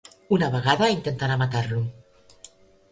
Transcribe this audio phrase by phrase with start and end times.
[0.37, 1.85] Una vegada intentarà matar-lo.